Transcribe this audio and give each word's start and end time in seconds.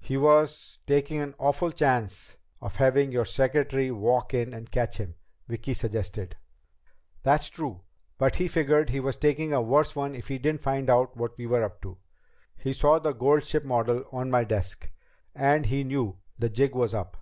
"He 0.00 0.16
was 0.16 0.80
taking 0.86 1.20
an 1.20 1.34
awful 1.38 1.70
chance 1.70 2.38
of 2.62 2.76
having 2.76 3.12
your 3.12 3.26
secretary 3.26 3.90
walk 3.90 4.32
in 4.32 4.54
and 4.54 4.70
catch 4.70 4.96
him," 4.96 5.16
Vicki 5.48 5.74
suggested. 5.74 6.34
"That's 7.24 7.50
true. 7.50 7.82
But 8.16 8.36
he 8.36 8.48
figured 8.48 8.88
he 8.88 9.00
was 9.00 9.18
taking 9.18 9.52
a 9.52 9.60
worse 9.60 9.94
one 9.94 10.14
if 10.14 10.28
he 10.28 10.38
didn't 10.38 10.62
find 10.62 10.88
out 10.88 11.14
what 11.14 11.36
we 11.36 11.44
were 11.46 11.62
up 11.62 11.82
to. 11.82 11.98
He 12.56 12.72
saw 12.72 12.98
the 12.98 13.12
gold 13.12 13.44
ship 13.44 13.64
model 13.66 14.06
on 14.12 14.30
my 14.30 14.44
desk, 14.44 14.90
and 15.34 15.66
he 15.66 15.84
knew 15.84 16.20
the 16.38 16.48
jig 16.48 16.74
was 16.74 16.94
up. 16.94 17.18